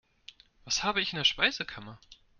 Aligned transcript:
Was 0.65 0.81
habe 0.81 0.99
ich 0.99 1.13
in 1.13 1.17
der 1.17 1.25
Speisekammer? 1.25 1.99